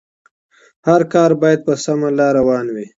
هر 0.87 1.01
کار 1.13 1.31
بايد 1.41 1.59
په 1.67 1.73
سمه 1.85 2.09
لاره 2.19 2.35
روان 2.39 2.65
وي. 2.75 2.85